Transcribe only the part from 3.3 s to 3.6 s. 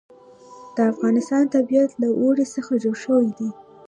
دی.